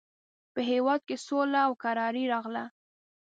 [0.53, 2.63] په هېواد کې سوله او کراري راغله.